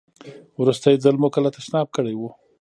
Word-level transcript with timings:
وروستی 0.61 0.95
ځل 1.03 1.15
مو 1.21 1.27
کله 1.35 1.49
تشناب 1.57 1.87
کړی 1.97 2.13
و؟ 2.17 2.21